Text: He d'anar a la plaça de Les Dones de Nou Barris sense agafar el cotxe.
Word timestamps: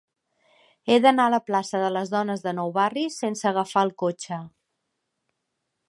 He 0.87 0.95
d'anar 1.03 1.27
a 1.29 1.33
la 1.33 1.39
plaça 1.49 1.81
de 1.83 1.91
Les 1.97 2.13
Dones 2.15 2.43
de 2.47 2.55
Nou 2.61 2.73
Barris 2.79 3.19
sense 3.25 3.49
agafar 3.53 3.85
el 3.89 3.95
cotxe. 4.05 4.41